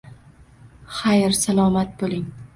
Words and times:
Xayr, 1.01 1.37
salomat 1.41 1.95
bo‘ling. 2.03 2.27